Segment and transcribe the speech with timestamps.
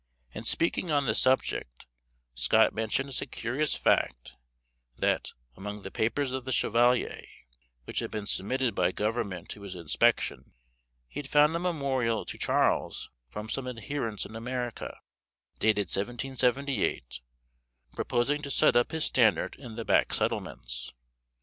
[0.33, 1.85] In speaking on the subject,
[2.33, 4.35] Scott mentioned as a curious fact,
[4.97, 7.21] that, among the papers of the "Chevalier,"
[7.83, 10.53] which had been submitted by government to his inspection,
[11.07, 14.97] he had found a memorial to Charles from some adherents in America,
[15.59, 17.21] dated 1778,
[17.95, 20.93] proposing to set up his standard in the back settlements.